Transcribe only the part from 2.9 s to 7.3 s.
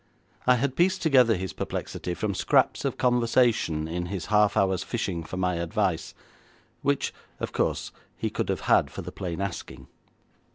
conversation in his half hour's fishing for my advice, which,